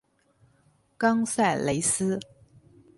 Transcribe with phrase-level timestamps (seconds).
[0.97, 2.19] 冈萨雷斯。